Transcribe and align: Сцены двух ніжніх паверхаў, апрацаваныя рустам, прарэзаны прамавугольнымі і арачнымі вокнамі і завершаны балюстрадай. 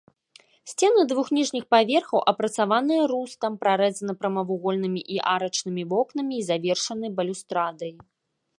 Сцены 0.69 1.01
двух 1.09 1.27
ніжніх 1.37 1.65
паверхаў, 1.73 2.19
апрацаваныя 2.31 3.03
рустам, 3.13 3.59
прарэзаны 3.65 4.13
прамавугольнымі 4.23 5.01
і 5.17 5.21
арачнымі 5.35 5.83
вокнамі 5.93 6.33
і 6.41 6.47
завершаны 6.51 7.07
балюстрадай. 7.21 7.93